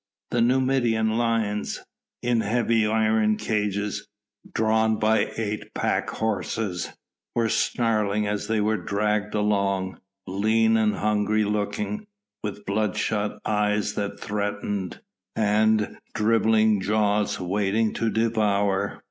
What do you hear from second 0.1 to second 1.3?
The Numidian